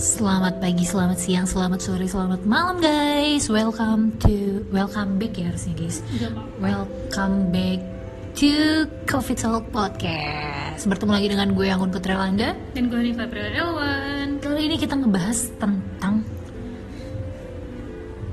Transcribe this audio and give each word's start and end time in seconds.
Selamat 0.00 0.56
pagi, 0.56 0.88
selamat 0.88 1.18
siang, 1.20 1.44
selamat 1.44 1.84
sore, 1.84 2.08
selamat 2.08 2.48
malam 2.48 2.80
guys. 2.80 3.52
Welcome 3.52 4.16
to 4.24 4.64
welcome 4.72 5.20
back 5.20 5.36
ya 5.36 5.52
harusnya 5.52 5.76
guys. 5.76 6.00
Welcome 6.64 7.52
back 7.52 7.84
to 8.40 8.88
Coffee 9.04 9.36
Talk 9.36 9.68
Podcast. 9.68 10.88
Bertemu 10.88 11.12
lagi 11.12 11.28
dengan 11.28 11.52
gue 11.52 11.68
Anggun 11.68 11.92
Putralanda. 11.92 12.56
Dan 12.72 12.88
gue 12.88 13.04
Nifa 13.04 13.28
Elwan 13.28 14.40
Kali 14.40 14.64
ini 14.64 14.80
kita 14.80 14.96
ngebahas 14.96 15.52
tentang 15.60 16.24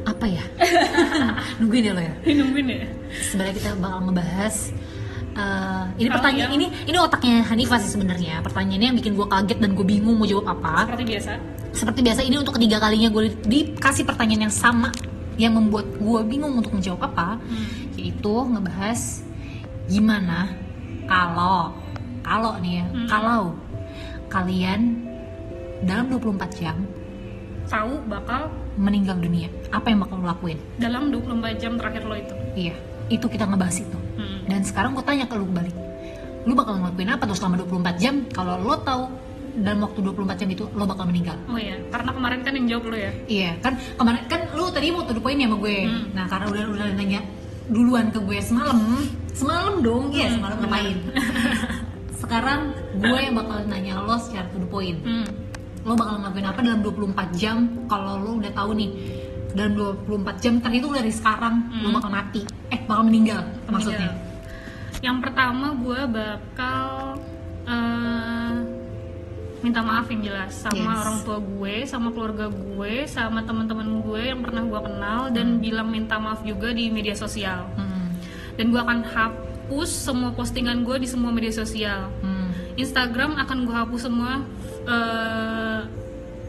apa 0.08 0.26
ya? 0.32 0.44
Nungguin 1.60 1.92
ya 1.92 1.92
lo 1.92 2.00
ya. 2.08 2.16
Nungguin 2.24 2.68
ya? 2.72 2.88
Sebenarnya 3.20 3.54
kita 3.60 3.70
bakal 3.84 4.00
ngebahas 4.08 4.72
ini 5.96 6.10
pertanyaan 6.10 6.50
yang- 6.50 6.54
ini 6.54 6.66
ini 6.86 6.98
otaknya 6.98 7.42
Hanifah 7.42 7.80
sih 7.80 7.90
sebenarnya. 7.90 8.40
Pertanyaannya 8.42 8.88
yang 8.90 8.98
bikin 8.98 9.14
gue 9.14 9.26
kaget 9.26 9.58
dan 9.58 9.72
gue 9.72 9.84
bingung 9.84 10.16
mau 10.16 10.26
jawab 10.26 10.52
apa. 10.52 10.88
Seperti 10.88 11.06
biasa 11.08 11.32
seperti 11.72 12.00
biasa 12.02 12.22
ini 12.22 12.36
untuk 12.36 12.56
ketiga 12.56 12.80
kalinya 12.80 13.10
gue 13.10 13.24
di- 13.28 13.36
dikasih 13.68 14.04
pertanyaan 14.04 14.48
yang 14.48 14.56
sama 14.56 14.96
yang 15.36 15.52
membuat 15.54 15.92
gue 15.94 16.20
bingung 16.24 16.56
untuk 16.56 16.72
menjawab 16.72 17.04
apa 17.06 17.36
yaitu 17.94 18.32
ngebahas 18.32 19.28
gimana 19.86 20.56
kalau 21.04 21.76
kalau 22.22 22.56
nih 22.58 22.80
ya 22.80 22.86
Hmm. 22.88 23.08
kalau 23.08 23.42
kalian 24.28 25.04
dalam 25.82 26.08
24 26.10 26.52
jam 26.56 26.80
Tahu 27.66 27.98
bakal 28.06 28.48
meninggal 28.76 29.18
dunia 29.18 29.50
apa 29.68 29.90
yang 29.90 30.00
bakal 30.00 30.22
lo 30.22 30.30
lakuin 30.30 30.56
dalam 30.78 31.10
24 31.10 31.58
jam 31.58 31.76
terakhir 31.76 32.06
lo 32.06 32.16
itu 32.16 32.34
iya 32.56 32.76
itu 33.08 33.26
kita 33.26 33.44
ngebahas 33.44 33.78
itu 33.80 33.98
Hmm. 34.16 34.48
dan 34.48 34.62
sekarang 34.62 34.94
gue 34.94 35.04
tanya 35.04 35.26
ke 35.26 35.36
lu 35.36 35.44
balik 35.46 35.76
lu 36.46 36.54
bakal 36.54 36.78
ngelakuin 36.78 37.10
apa 37.10 37.24
tuh 37.26 37.36
selama 37.36 37.56
24 37.60 37.98
jam 37.98 38.16
kalau 38.30 38.56
lo 38.58 38.78
tahu 38.80 39.04
dalam 39.56 39.80
waktu 39.82 40.00
24 40.04 40.36
jam 40.36 40.50
itu 40.52 40.64
lo 40.70 40.84
bakal 40.84 41.06
meninggal 41.06 41.38
Oh 41.48 41.56
iya, 41.56 41.80
karena 41.88 42.12
kemarin 42.12 42.40
kan 42.42 42.54
yang 42.54 42.68
jawab 42.68 42.92
lo 42.92 42.98
ya 42.98 43.12
Iya 43.26 43.52
kan 43.60 43.74
kemarin 43.94 44.22
kan 44.26 44.42
lu 44.52 44.68
tadi 44.68 44.88
mau 44.90 45.02
to 45.02 45.12
the 45.12 45.20
point 45.20 45.38
ya 45.38 45.48
sama 45.48 45.58
gue. 45.58 45.78
Hmm. 45.82 46.04
Nah 46.12 46.26
karena 46.28 46.46
udah 46.46 46.64
udah 46.70 46.88
nanya 46.94 47.22
duluan 47.66 48.12
ke 48.12 48.20
gue 48.20 48.38
semalam, 48.40 48.78
semalam 49.32 49.82
dong, 49.82 50.12
iya 50.12 50.28
Hmm, 50.28 50.36
semalam 50.38 50.58
ngapain? 50.60 50.98
Sekarang 52.16 52.60
gue 52.96 53.18
yang 53.18 53.34
bakal 53.34 53.58
nanya 53.66 53.94
lo 53.98 54.16
secara 54.18 54.48
to 54.50 54.58
the 54.58 54.68
point. 54.68 55.00
hmm. 55.00 55.26
Lo 55.82 55.94
bakal 55.94 56.18
ngelakuin 56.20 56.46
apa 56.46 56.60
dalam 56.60 56.80
24 56.82 57.14
jam 57.34 57.58
kalau 57.86 58.18
lo 58.18 58.32
udah 58.38 58.52
tahu 58.52 58.74
nih 58.74 58.90
dalam 59.52 59.72
24 60.04 60.44
jam 60.44 60.54
terhitung 60.60 60.92
dari 60.92 61.10
sekarang 61.10 61.56
lo 61.76 61.88
Hmm. 61.88 61.96
bakal 61.96 62.12
mati, 62.12 62.42
eh 62.70 62.80
bakal 62.84 63.04
meninggal, 63.04 63.40
maksudnya. 63.68 64.10
Yang 65.02 65.18
pertama 65.24 65.76
gue 65.76 66.02
bakal 66.08 67.20
eh, 67.66 68.56
minta 69.66 69.82
maaf 69.82 70.06
yang 70.14 70.22
jelas 70.22 70.54
sama 70.62 70.94
Yes. 70.94 71.02
orang 71.02 71.18
tua 71.26 71.38
gue, 71.42 71.76
sama 71.90 72.10
keluarga 72.14 72.48
gue, 72.54 72.96
sama 73.10 73.42
teman-teman 73.42 74.06
gue 74.06 74.22
yang 74.22 74.40
pernah 74.46 74.62
gue 74.62 74.82
kenal 74.86 75.22
dan 75.34 75.58
bilang 75.58 75.90
minta 75.90 76.22
maaf 76.22 76.46
juga 76.46 76.70
di 76.70 76.94
media 76.94 77.18
sosial. 77.18 77.66
Hmm. 77.74 78.14
Dan 78.56 78.70
gue 78.70 78.78
akan 78.78 79.02
hapus 79.02 79.90
semua 79.90 80.30
postingan 80.38 80.86
gue 80.86 81.02
di 81.02 81.08
semua 81.10 81.34
media 81.34 81.52
sosial. 81.52 82.14
Hmm. 82.22 82.54
Instagram 82.78 83.40
akan 83.42 83.58
gue 83.66 83.76
hapus 83.76 84.02
semua 84.06 84.46
eh, 84.86 85.80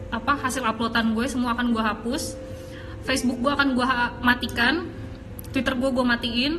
apa 0.07 0.33
hasil 0.39 0.63
uploadan 0.63 1.11
gue 1.17 1.25
semua 1.27 1.51
akan 1.51 1.75
gue 1.75 1.83
hapus 1.83 2.39
Facebook 3.03 3.39
gue 3.43 3.51
akan 3.51 3.75
gue 3.75 3.85
matikan 4.23 4.87
Twitter 5.51 5.75
gue 5.75 5.89
gue 5.91 6.05
matiin 6.05 6.53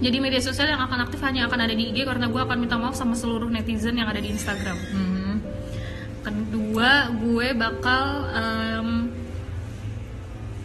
jadi 0.00 0.16
media 0.16 0.40
sosial 0.40 0.72
yang 0.72 0.80
akan 0.80 1.04
aktif 1.04 1.20
hanya 1.20 1.44
akan 1.44 1.60
ada 1.68 1.74
di 1.76 1.92
IG 1.92 2.08
karena 2.08 2.32
gue 2.32 2.40
akan 2.40 2.56
minta 2.56 2.80
maaf 2.80 2.96
sama 2.96 3.12
seluruh 3.12 3.52
netizen 3.52 4.00
yang 4.00 4.08
ada 4.08 4.18
di 4.18 4.32
Instagram. 4.32 4.76
Hmm. 4.96 5.36
kedua 6.20 7.08
gue 7.16 7.48
bakal 7.56 8.28
em, 8.32 8.88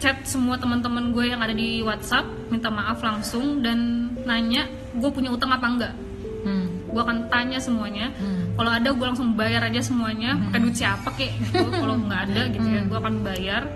chat 0.04 0.24
semua 0.28 0.60
teman-teman 0.60 1.16
gue 1.16 1.32
yang 1.32 1.40
ada 1.40 1.56
di 1.56 1.80
WhatsApp 1.80 2.28
minta 2.52 2.68
maaf 2.68 3.00
langsung 3.00 3.64
dan 3.64 4.12
nanya 4.28 4.68
gue 4.96 5.10
punya 5.12 5.32
utang 5.32 5.52
apa 5.52 5.68
enggak? 5.68 5.94
Hmm. 6.48 6.68
gue 6.88 7.02
akan 7.04 7.28
tanya 7.28 7.60
semuanya. 7.60 8.16
Hmm. 8.16 8.56
kalau 8.56 8.72
ada 8.72 8.90
gue 8.96 9.04
langsung 9.04 9.36
bayar 9.36 9.68
aja 9.68 9.84
semuanya. 9.84 10.40
Pakai 10.48 10.60
duit 10.64 10.76
siapa 10.80 11.12
kek 11.12 11.32
gitu. 11.44 11.60
Kalau 11.76 12.00
nggak 12.08 12.22
ada 12.32 12.42
gitu 12.56 12.68
ya 12.72 12.82
gue 12.88 12.98
akan 13.04 13.16
bayar. 13.20 13.68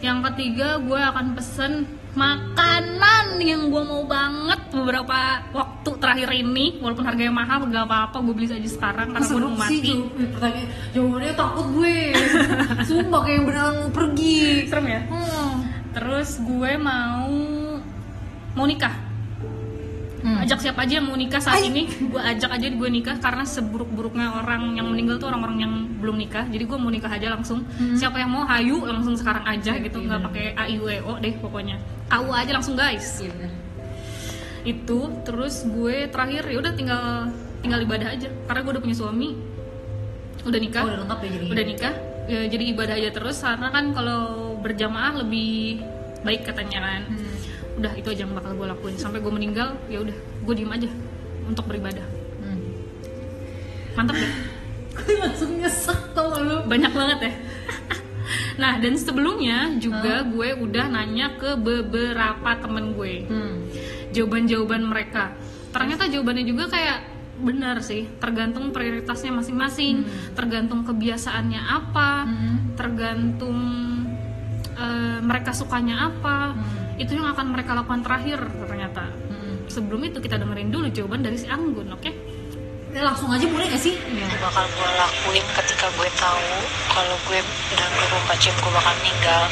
Yang 0.00 0.18
ketiga 0.32 0.80
gue 0.80 1.00
akan 1.00 1.36
pesen 1.36 1.72
makanan 2.14 3.36
yang 3.38 3.68
gue 3.68 3.82
mau 3.82 4.02
banget 4.04 4.60
beberapa 4.70 5.14
waktu 5.50 5.90
terakhir 5.98 6.30
ini 6.32 6.78
walaupun 6.78 7.04
harganya 7.04 7.30
mahal 7.30 7.66
gak 7.66 7.84
apa-apa 7.84 8.16
gue 8.20 8.34
beli 8.34 8.48
aja 8.48 8.70
sekarang 8.70 9.10
karena 9.10 9.26
gue 9.26 9.40
mau 9.42 9.58
mati 9.58 9.92
pertanyaan 10.30 10.68
jawabannya 10.90 11.34
takut 11.34 11.66
gue. 11.74 11.96
Sumpah 12.88 13.20
kayak 13.20 13.34
yang 13.34 13.44
beneran 13.44 13.74
mau 13.76 13.90
pergi. 13.90 14.38
serem 14.64 14.86
ya 14.86 15.00
Hmm. 15.04 15.54
terus 15.92 16.40
gue 16.40 16.72
mau 16.76 17.30
mau 18.54 18.64
nikah 18.64 18.94
Hmm. 20.24 20.40
ajak 20.40 20.56
siapa 20.64 20.88
aja 20.88 21.04
yang 21.04 21.12
mau 21.12 21.20
nikah 21.20 21.36
saat 21.36 21.60
ini? 21.60 21.84
Gue 21.84 22.16
ajak 22.16 22.48
aja 22.48 22.72
gue 22.72 22.88
nikah 22.88 23.20
karena 23.20 23.44
seburuk-buruknya 23.44 24.40
orang 24.40 24.72
yang 24.72 24.88
meninggal 24.88 25.20
tuh 25.20 25.28
orang-orang 25.28 25.58
yang 25.60 25.72
belum 26.00 26.16
nikah. 26.16 26.48
Jadi 26.48 26.64
gue 26.64 26.78
mau 26.80 26.88
nikah 26.88 27.12
aja 27.12 27.28
langsung. 27.28 27.68
Siapa 27.92 28.16
yang 28.24 28.32
mau 28.32 28.48
hayu 28.48 28.88
langsung 28.88 29.20
sekarang 29.20 29.44
aja 29.44 29.76
gitu. 29.76 30.00
Nggak 30.00 30.20
pakai 30.32 30.46
a 30.56 30.64
i 30.64 30.80
u 30.80 30.88
e 30.88 31.04
o 31.04 31.20
deh 31.20 31.36
pokoknya. 31.36 31.76
Tahu 32.08 32.32
aja 32.32 32.56
langsung 32.56 32.72
guys. 32.72 33.20
Itu 34.64 35.12
terus 35.28 35.68
gue 35.68 36.08
terakhir 36.08 36.48
ya 36.48 36.56
udah 36.56 36.72
tinggal 36.72 37.04
tinggal 37.60 37.84
ibadah 37.84 38.08
aja. 38.16 38.32
Karena 38.48 38.60
gue 38.64 38.72
udah 38.80 38.82
punya 38.88 38.96
suami. 38.96 39.36
Udah 40.48 40.56
nikah. 40.56 40.82
Oh, 40.82 40.88
udah 40.88 40.98
lengkap 41.04 41.18
ya 41.20 41.28
jadi. 41.36 41.46
udah 41.52 41.64
nikah. 41.68 41.94
Ya, 42.24 42.40
jadi 42.48 42.64
ibadah 42.72 42.94
aja 42.96 43.10
terus. 43.12 43.44
Karena 43.44 43.68
kan 43.68 43.92
kalau 43.92 44.56
berjamaah 44.64 45.20
lebih 45.20 45.84
baik 46.24 46.48
katanya 46.48 46.80
kan. 46.80 47.02
Hmm. 47.12 47.44
Udah 47.74 47.92
itu 47.94 48.08
aja 48.08 48.22
yang 48.22 48.32
bakal 48.32 48.54
gue 48.54 48.66
lakuin. 48.66 48.96
Sampai 48.96 49.18
gue 49.18 49.30
meninggal 49.30 49.74
ya 49.86 49.98
udah 50.00 50.14
gue 50.16 50.54
diem 50.54 50.70
aja 50.70 50.88
untuk 51.44 51.64
beribadah. 51.66 52.06
Hmm. 52.40 52.60
mantap 53.94 54.16
deh 54.22 54.32
Gue 54.94 55.14
langsung 55.18 55.58
nyesek 55.58 56.14
tau 56.14 56.30
lu. 56.38 56.56
Banyak 56.64 56.92
banget 56.92 57.18
ya? 57.20 57.32
Nah 58.54 58.78
dan 58.78 58.94
sebelumnya 58.94 59.76
juga 59.76 60.22
gue 60.24 60.54
udah 60.56 60.86
nanya 60.88 61.34
ke 61.36 61.58
beberapa 61.58 62.54
temen 62.56 62.94
gue. 62.94 63.26
Hmm. 63.26 63.66
jawaban-jawaban 64.14 64.86
mereka. 64.86 65.34
Ternyata 65.74 66.06
jawabannya 66.06 66.46
juga 66.46 66.70
kayak 66.70 66.98
benar 67.34 67.82
sih. 67.82 68.06
Tergantung 68.16 68.70
prioritasnya 68.70 69.34
masing-masing 69.34 70.06
tergantung 70.32 70.86
kebiasaannya 70.86 71.60
apa 71.60 72.10
Hmm. 72.24 72.56
tergantung 72.78 73.58
eh, 74.74 75.18
mereka 75.18 75.50
sukanya 75.50 76.08
apa. 76.08 76.54
Hmm. 76.54 76.83
Itu 76.94 77.12
yang 77.14 77.26
akan 77.26 77.50
mereka 77.50 77.74
lakukan 77.74 78.02
terakhir 78.02 78.38
ternyata 78.64 79.04
Hmm. 79.28 79.66
sebelum 79.66 80.00
itu 80.04 80.18
kita 80.18 80.38
dengerin 80.38 80.70
dulu 80.70 80.86
jawaban 80.88 81.20
dari 81.20 81.36
si 81.36 81.46
Anggun 81.46 81.90
oke? 81.90 82.10
Ya, 82.94 83.02
langsung 83.02 83.26
aja 83.26 83.42
boleh 83.50 83.66
gak 83.66 83.82
sih? 83.82 83.98
yang 84.14 84.30
bakal 84.38 84.62
gue 84.70 84.88
lakuin 84.94 85.42
ketika 85.58 85.90
gue 85.98 86.06
tahu 86.14 86.46
kalau 86.86 87.16
gue 87.26 87.42
dalam 87.74 87.90
24 87.90 88.38
jam 88.38 88.54
gue 88.54 88.70
bakal 88.70 88.94
meninggal 89.02 89.42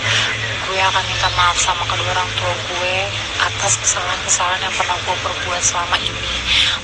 gue 0.62 0.78
akan 0.78 1.04
minta 1.10 1.28
maaf 1.34 1.58
sama 1.58 1.82
kedua 1.90 2.06
orang 2.14 2.30
tua 2.38 2.54
gue 2.54 2.94
atas 3.42 3.82
kesalahan-kesalahan 3.82 4.62
yang 4.62 4.74
pernah 4.78 4.94
gue 4.94 5.16
perbuat 5.26 5.58
selama 5.58 5.96
ini. 5.98 6.22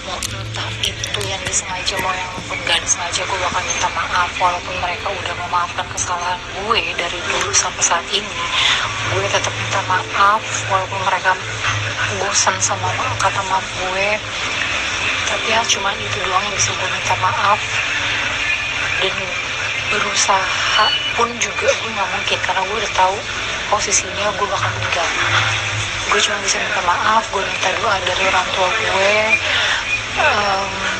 Mau 0.03 0.19
entah 0.19 0.71
itu 0.83 1.21
yang 1.31 1.39
disengaja 1.47 1.95
mau 2.03 2.11
yang 2.11 2.31
enggak 2.51 2.79
disengaja 2.83 3.23
gue 3.23 3.39
bakal 3.39 3.63
minta 3.63 3.89
maaf 3.95 4.31
walaupun 4.43 4.75
mereka 4.83 5.07
udah 5.15 5.35
memaafkan 5.39 5.87
kesalahan 5.95 6.39
gue 6.59 6.83
dari 6.99 7.19
dulu 7.23 7.55
sampai 7.55 7.83
saat 7.87 8.07
ini. 8.11 8.35
Gue 9.15 9.25
tetap 9.31 9.55
minta 9.55 9.81
maaf 9.87 10.43
walaupun 10.69 11.01
mereka 11.07 11.33
bosan 12.19 12.59
sama 12.59 12.91
kata 13.23 13.41
maaf 13.47 13.65
gue. 13.79 14.09
Tapi 15.31 15.47
ya 15.49 15.63
cuman 15.63 15.95
itu 15.97 16.19
doang 16.27 16.43
yang 16.43 16.57
bisa 16.59 16.75
gue 16.75 16.89
minta 16.91 17.15
maaf. 17.23 17.61
Dan 18.99 19.15
berusaha 19.89 20.87
pun 21.15 21.31
juga 21.39 21.67
gue 21.71 21.91
nggak 21.95 22.09
mungkin 22.13 22.39
karena 22.43 22.61
gue 22.67 22.77
udah 22.83 22.93
tahu 22.99 23.17
posisinya 23.71 24.27
gue 24.35 24.47
bakal 24.51 24.71
meninggal. 24.75 25.09
Gue 26.11 26.21
cuma 26.21 26.39
bisa 26.43 26.57
minta 26.59 26.83
maaf 26.83 27.23
gue 27.31 27.43
minta 27.47 27.69
doa 27.79 27.97
dari 28.03 28.23
orang 28.27 28.49
tua 28.53 28.69
gue. 28.75 29.17
Em, 30.19 30.98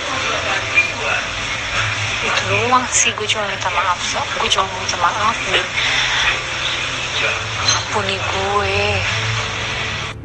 itu 2.19 2.43
doang 2.51 2.83
sih 2.91 3.15
gue 3.15 3.27
cuma 3.31 3.47
minta 3.47 3.71
maaf 3.71 3.99
so. 4.03 4.19
gue 4.43 4.51
cuma 4.51 4.67
minta 4.67 4.99
maaf 4.99 5.39
dan 5.55 5.67
ampuni 7.79 8.17
gue. 8.19 8.79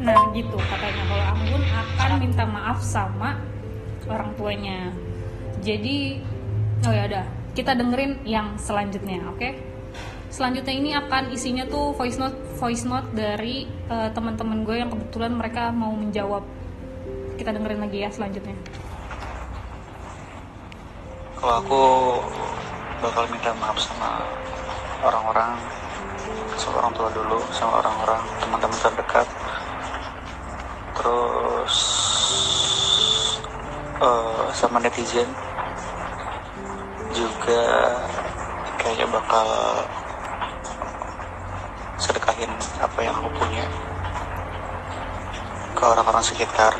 Nah 0.02 0.18
gitu 0.34 0.56
katanya. 0.58 1.02
Kalau 1.06 1.24
Anggun 1.34 1.62
akan 1.64 2.10
minta 2.18 2.44
maaf 2.46 2.78
sama 2.82 3.38
orang 4.10 4.30
tuanya. 4.34 4.90
Jadi 5.62 6.20
oh 6.84 6.92
ya 6.92 7.08
udah 7.08 7.26
kita 7.54 7.72
dengerin 7.78 8.20
yang 8.26 8.58
selanjutnya 8.58 9.22
oke? 9.30 9.54
Selanjutnya 10.34 10.74
ini 10.74 10.90
akan 10.98 11.30
isinya 11.30 11.62
tuh 11.70 11.94
voice 11.94 12.18
note 12.18 12.34
voice 12.58 12.82
note 12.82 13.06
dari 13.14 13.70
eh, 13.70 14.10
teman-teman 14.10 14.66
gue 14.66 14.76
yang 14.82 14.90
kebetulan 14.90 15.30
mereka 15.30 15.70
mau 15.70 15.94
menjawab. 15.94 16.42
Kita 17.38 17.50
dengerin 17.54 17.80
lagi 17.82 17.98
ya 18.02 18.10
selanjutnya 18.10 18.83
kalau 21.44 21.60
aku 21.60 21.84
bakal 23.04 23.28
minta 23.28 23.52
maaf 23.60 23.76
sama 23.76 24.16
orang-orang 25.04 25.60
sama 26.56 26.80
orang 26.80 26.92
tua 26.96 27.08
dulu 27.12 27.36
sama 27.52 27.84
orang-orang 27.84 28.24
teman-teman 28.40 28.80
terdekat. 28.80 29.28
Terus 30.96 31.76
uh, 34.00 34.48
sama 34.56 34.80
netizen 34.80 35.28
juga 37.12 37.92
kayaknya 38.80 39.04
bakal 39.12 39.48
sedekahin 42.00 42.48
apa 42.80 42.98
yang 43.04 43.12
aku 43.20 43.28
punya 43.36 43.68
ke 45.76 45.84
orang-orang 45.84 46.24
sekitar. 46.24 46.72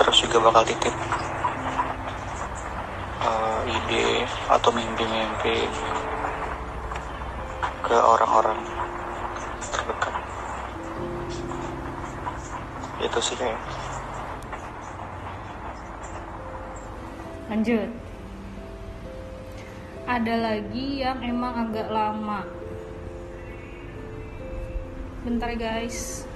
Terus 0.00 0.16
juga 0.16 0.48
bakal 0.48 0.64
titip 0.64 0.96
ide 3.88 4.28
atau 4.52 4.68
mimpi-mimpi 4.68 5.64
ke 7.80 7.96
orang-orang 7.96 8.60
terdekat. 9.64 10.14
Itu 13.00 13.18
sih 13.24 13.36
kayak. 13.40 13.56
Lanjut. 17.48 17.88
Ada 20.04 20.34
lagi 20.36 21.00
yang 21.00 21.24
emang 21.24 21.72
agak 21.72 21.88
lama. 21.88 22.44
Bentar 25.24 25.56
guys. 25.56 26.28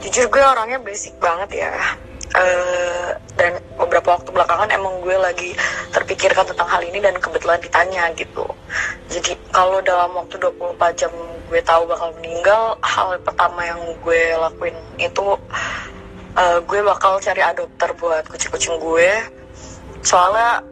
Jujur 0.00 0.24
gue 0.32 0.40
orangnya 0.40 0.80
basic 0.80 1.20
banget 1.20 1.68
ya. 1.68 1.72
Uh, 2.32 3.12
beberapa 3.90 4.14
waktu 4.14 4.30
belakangan 4.30 4.70
emang 4.70 5.02
gue 5.02 5.18
lagi 5.18 5.50
terpikirkan 5.90 6.46
tentang 6.46 6.70
hal 6.70 6.78
ini 6.86 7.02
dan 7.02 7.18
kebetulan 7.18 7.58
ditanya 7.58 8.06
gitu. 8.14 8.46
Jadi 9.10 9.34
kalau 9.50 9.82
dalam 9.82 10.14
waktu 10.14 10.38
24 10.38 10.78
jam 10.94 11.10
gue 11.50 11.58
tahu 11.66 11.90
bakal 11.90 12.14
meninggal 12.22 12.78
hal 12.86 13.18
pertama 13.18 13.66
yang 13.66 13.82
gue 13.98 14.22
lakuin 14.38 14.78
itu 15.02 15.34
uh, 16.38 16.58
gue 16.62 16.80
bakal 16.86 17.18
cari 17.18 17.42
adopter 17.42 17.90
buat 17.98 18.30
kucing-kucing 18.30 18.78
gue. 18.78 19.10
Soalnya 20.06 20.62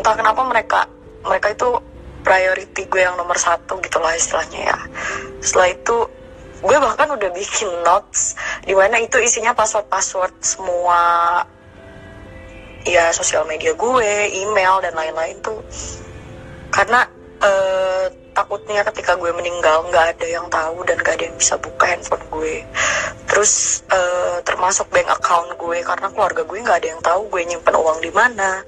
entah 0.00 0.16
kenapa 0.16 0.40
mereka 0.48 0.88
mereka 1.20 1.52
itu 1.52 1.76
priority 2.24 2.88
gue 2.88 3.04
yang 3.04 3.20
nomor 3.20 3.36
satu 3.36 3.76
gitu 3.84 4.00
lah 4.00 4.16
istilahnya 4.16 4.72
ya. 4.72 4.78
Setelah 5.44 5.76
itu 5.76 5.96
gue 6.64 6.76
bahkan 6.80 7.12
udah 7.12 7.28
bikin 7.36 7.68
notes 7.84 8.32
di 8.64 8.72
mana 8.72 8.96
itu 8.96 9.20
isinya 9.20 9.52
password-password 9.52 10.32
semua 10.40 11.00
ya 12.84 13.12
sosial 13.12 13.44
media 13.44 13.76
gue, 13.76 14.12
email 14.32 14.80
dan 14.80 14.94
lain-lain 14.96 15.36
tuh. 15.44 15.60
Karena 16.70 17.04
uh, 17.42 18.06
takutnya 18.30 18.86
ketika 18.86 19.18
gue 19.18 19.32
meninggal 19.34 19.84
nggak 19.90 20.16
ada 20.16 20.26
yang 20.26 20.46
tahu 20.48 20.86
dan 20.86 20.96
gak 21.02 21.18
ada 21.18 21.24
yang 21.28 21.36
bisa 21.36 21.58
buka 21.58 21.84
handphone 21.90 22.24
gue. 22.30 22.64
Terus 23.26 23.84
uh, 23.90 24.38
termasuk 24.46 24.88
bank 24.94 25.10
account 25.10 25.50
gue 25.58 25.78
karena 25.82 26.08
keluarga 26.14 26.42
gue 26.46 26.58
nggak 26.62 26.78
ada 26.80 26.88
yang 26.88 27.02
tahu 27.02 27.26
gue 27.28 27.42
nyimpen 27.46 27.74
uang 27.76 27.98
di 28.00 28.12
mana 28.14 28.62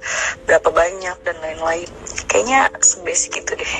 berapa 0.45 0.69
banyak 0.69 1.17
dan 1.23 1.35
lain-lain. 1.39 1.89
Kayaknya 2.27 2.69
sebasic 2.83 3.43
itu 3.43 3.51
deh. 3.55 3.75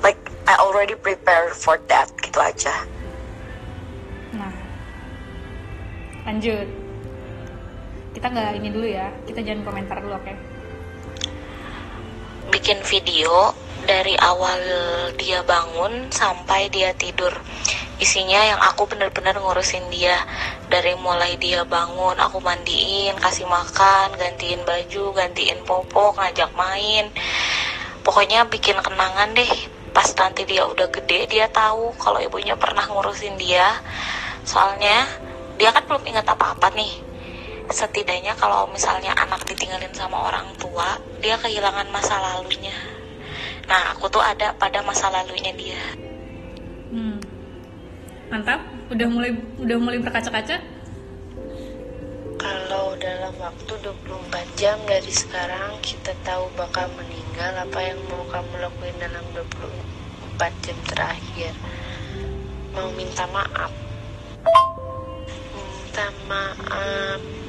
Like 0.00 0.18
I 0.48 0.56
already 0.60 0.96
prepare 0.96 1.52
for 1.52 1.76
that 1.92 2.08
gitu 2.24 2.40
aja. 2.40 2.74
Nah 4.34 4.52
lanjut 6.28 6.87
kita 8.18 8.34
nggak 8.34 8.58
ini 8.58 8.68
dulu 8.74 8.86
ya. 8.90 9.14
Kita 9.22 9.38
jangan 9.46 9.62
komentar 9.62 10.02
dulu 10.02 10.18
oke? 10.18 10.26
Okay? 10.26 10.36
bikin 12.48 12.80
video 12.84 13.52
dari 13.84 14.16
awal 14.18 14.60
dia 15.16 15.40
bangun 15.44 16.10
sampai 16.12 16.68
dia 16.68 16.92
tidur. 16.96 17.32
Isinya 18.02 18.40
yang 18.44 18.60
aku 18.60 18.90
bener-bener 18.90 19.36
ngurusin 19.38 19.88
dia. 19.94 20.20
Dari 20.68 20.92
mulai 21.00 21.40
dia 21.40 21.64
bangun 21.64 22.18
aku 22.20 22.44
mandiin 22.44 23.16
kasih 23.16 23.48
makan 23.48 24.12
gantiin 24.20 24.60
baju 24.68 25.04
gantiin 25.16 25.64
popok 25.64 26.20
ngajak 26.20 26.52
main. 26.58 27.08
Pokoknya 28.04 28.44
bikin 28.48 28.76
kenangan 28.82 29.32
deh. 29.32 29.52
Pas 29.96 30.12
nanti 30.18 30.44
dia 30.44 30.68
udah 30.68 30.92
gede 30.92 31.30
dia 31.30 31.48
tahu 31.48 31.96
kalau 31.96 32.20
ibunya 32.20 32.52
pernah 32.58 32.84
ngurusin 32.84 33.40
dia. 33.40 33.80
Soalnya 34.44 35.08
dia 35.56 35.72
kan 35.72 35.88
belum 35.88 36.04
ingat 36.04 36.28
apa-apa 36.28 36.68
nih 36.76 37.07
setidaknya 37.68 38.32
kalau 38.40 38.64
misalnya 38.72 39.12
anak 39.12 39.44
ditinggalin 39.44 39.92
sama 39.92 40.32
orang 40.32 40.48
tua 40.56 40.96
dia 41.20 41.36
kehilangan 41.36 41.88
masa 41.92 42.16
lalunya. 42.16 42.74
Nah 43.68 43.92
aku 43.92 44.08
tuh 44.08 44.24
ada 44.24 44.56
pada 44.56 44.80
masa 44.80 45.12
lalunya 45.12 45.52
dia. 45.52 45.82
Hmm. 46.88 47.20
mantap. 48.32 48.60
Udah 48.88 49.08
mulai 49.08 49.36
udah 49.60 49.76
mulai 49.76 50.00
berkaca-kaca? 50.00 50.56
Kalau 52.38 52.96
dalam 52.96 53.34
waktu 53.36 53.72
24 53.84 54.60
jam 54.60 54.78
dari 54.88 55.12
sekarang 55.12 55.76
kita 55.84 56.16
tahu 56.24 56.48
bakal 56.56 56.88
meninggal 56.96 57.52
apa 57.56 57.80
yang 57.82 58.00
mau 58.08 58.24
kamu 58.32 58.54
lakuin 58.64 58.96
dalam 58.96 59.24
24 59.36 60.64
jam 60.64 60.78
terakhir. 60.88 61.52
Mau 62.72 62.88
minta 62.96 63.28
maaf. 63.28 63.72
Minta 65.52 66.06
maaf 66.30 67.47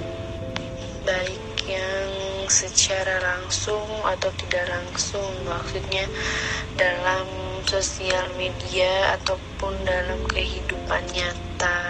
baik 1.09 1.65
yang 1.65 2.09
secara 2.45 3.17
langsung 3.17 3.89
atau 4.05 4.29
tidak 4.37 4.69
langsung 4.69 5.25
maksudnya 5.49 6.05
dalam 6.77 7.25
sosial 7.65 8.29
media 8.37 9.17
ataupun 9.17 9.73
dalam 9.89 10.21
kehidupan 10.29 11.01
nyata. 11.09 11.81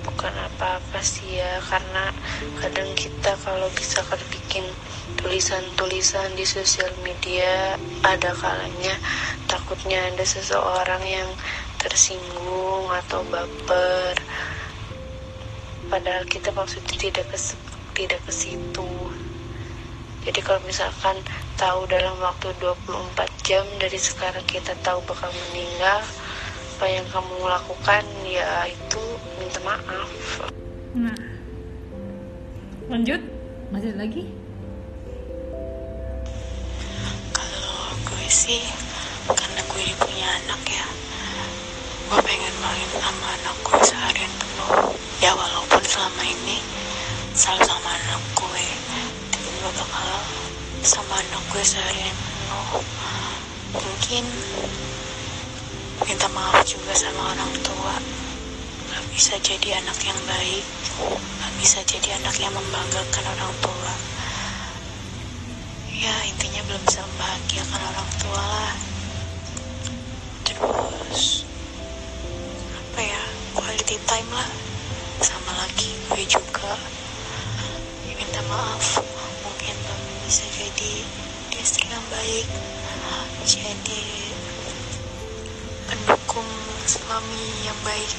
Bukan 0.00 0.32
apa-apa 0.32 1.00
sih 1.04 1.36
ya 1.36 1.60
karena 1.60 2.08
kadang 2.64 2.88
kita 2.96 3.36
kalau 3.44 3.68
bisa 3.76 4.00
bikin 4.32 4.64
tulisan-tulisan 5.20 6.32
di 6.40 6.48
sosial 6.48 6.88
media 7.04 7.76
ada 8.00 8.32
kalanya 8.32 8.96
takutnya 9.44 10.00
ada 10.08 10.24
seseorang 10.24 11.04
yang 11.04 11.30
tersinggung 11.76 12.88
atau 12.88 13.20
baper 13.28 14.16
padahal 15.86 16.24
kita 16.26 16.50
maksudnya 16.52 16.96
tidak 16.98 17.26
ke 17.30 17.38
tidak 17.96 18.20
ke 18.26 18.32
situ. 18.32 18.90
Jadi 20.26 20.40
kalau 20.42 20.58
misalkan 20.66 21.14
tahu 21.54 21.86
dalam 21.86 22.18
waktu 22.18 22.50
24 22.58 23.46
jam 23.46 23.62
dari 23.78 23.94
sekarang 23.94 24.42
kita 24.50 24.74
tahu 24.82 24.98
bakal 25.06 25.30
meninggal 25.50 26.02
apa 26.76 26.86
yang 26.92 27.06
kamu 27.08 27.34
lakukan 27.46 28.04
ya 28.26 28.68
itu 28.68 29.02
minta 29.38 29.60
maaf. 29.64 30.12
Nah 30.92 31.16
lanjut. 32.90 33.22
Masih 33.70 33.98
lagi? 33.98 34.22
Kalau 37.34 37.98
gue 38.06 38.26
sih 38.30 38.62
karena 39.26 39.60
gue 39.66 39.86
punya 39.98 40.26
anak 40.42 40.62
ya 40.70 40.86
gue 42.06 42.20
pengen 42.22 42.54
main 42.62 42.88
sama 43.02 43.26
anak 43.34 43.56
gue 43.66 43.80
seharian 43.82 44.32
penuh. 44.38 44.94
Ya 45.18 45.34
walaupun 45.34 45.82
selama 45.82 46.22
ini 46.22 46.62
selalu 47.34 47.66
sama 47.66 47.90
anak 47.98 48.22
gue. 48.38 48.66
Tapi 49.34 49.48
gue 49.50 49.72
bakal 49.74 50.08
sama 50.86 51.18
anak 51.18 51.42
gue 51.50 51.64
seharian 51.66 52.14
penuh. 52.14 52.82
Mungkin 53.74 54.24
minta 56.06 56.28
maaf 56.30 56.62
juga 56.62 56.94
sama 56.94 57.34
orang 57.34 57.52
tua. 57.66 57.94
Gak 58.86 59.04
bisa 59.10 59.34
jadi 59.42 59.82
anak 59.82 59.98
yang 60.06 60.20
baik. 60.30 60.64
Gak 61.10 61.52
bisa 61.58 61.82
jadi 61.90 62.22
anak 62.22 62.38
yang 62.38 62.54
membanggakan 62.54 63.24
orang 63.34 63.54
tua. 63.58 63.92
Ya 65.90 66.14
intinya 66.22 66.62
belum 66.70 66.82
bisa 66.86 67.02
membahagiakan 67.02 67.80
orang 67.82 68.10
tua 68.22 68.38
lah 68.46 68.85
quality 73.96 74.12
time 74.12 74.28
lah. 74.36 74.48
Sama 75.24 75.52
lagi 75.56 75.88
gue 76.12 76.24
juga 76.28 76.76
minta 78.12 78.44
maaf. 78.52 79.00
Mungkin 79.40 79.76
bisa 80.28 80.44
jadi 80.52 80.92
istri 81.56 81.88
yang 81.88 82.04
baik 82.12 82.44
jadi 83.46 84.04
pendukung 85.88 86.50
suami 86.84 87.46
yang 87.64 87.78
baik. 87.88 88.10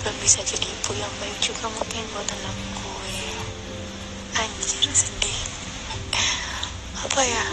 Belum 0.00 0.16
bisa 0.22 0.38
jadi 0.46 0.66
ibu 0.70 0.92
yang 0.94 1.10
baik 1.18 1.36
juga 1.42 1.66
mungkin 1.74 2.04
buat 2.14 2.30
anak 2.30 2.56
gue. 2.78 3.18
Anjir 4.38 4.86
sedih. 4.94 5.42
Apa 7.10 7.22
ya? 7.26 7.44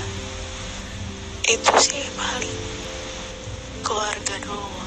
Itu 1.49 1.71
sih 1.81 2.05
paling 2.13 2.61
keluarga 3.81 4.35
doang 4.43 4.86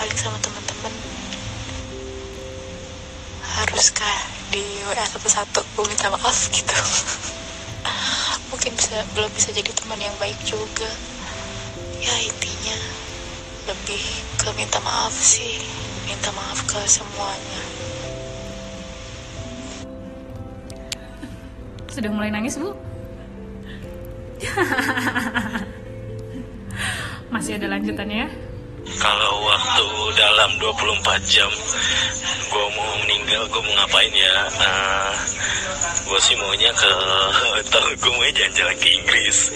paling 0.00 0.16
sama 0.16 0.40
teman-teman. 0.40 0.94
Haruskah 3.44 4.16
di 4.48 4.64
WA 4.88 5.04
satu-satu 5.04 5.60
gue 5.60 5.84
minta 5.92 6.08
maaf 6.08 6.48
gitu. 6.48 6.72
Mungkin 8.50 8.72
bisa 8.80 9.04
belum 9.12 9.28
bisa 9.36 9.52
jadi 9.52 9.68
teman 9.68 10.00
yang 10.00 10.16
baik 10.16 10.40
juga. 10.48 10.88
Ya 12.00 12.16
intinya 12.16 12.80
lebih 13.68 14.00
ke 14.40 14.48
minta 14.56 14.80
maaf 14.80 15.12
sih. 15.12 15.60
Minta 16.08 16.32
maaf 16.32 16.64
ke 16.64 16.80
semuanya. 16.88 17.60
Sudah 21.92 22.08
mulai 22.08 22.32
nangis, 22.32 22.56
Bu? 22.56 22.72
Masih 27.36 27.60
ada 27.60 27.68
lanjutannya 27.68 28.24
ya? 28.24 28.49
Kalau 28.98 29.34
waktu 29.46 29.86
dalam 30.18 30.50
24 30.58 31.22
jam 31.30 31.50
gue 32.50 32.66
mau 32.74 32.90
meninggal, 33.06 33.46
gue 33.46 33.62
mau 33.62 33.74
ngapain 33.78 34.10
ya? 34.10 34.36
Nah, 34.58 35.14
gue 36.10 36.18
sih 36.18 36.34
maunya 36.34 36.74
ke, 36.74 36.90
tau 37.70 37.86
gue 37.94 38.10
mau 38.10 38.26
jalan-jalan 38.34 38.76
ke 38.82 38.88
Inggris. 38.90 39.54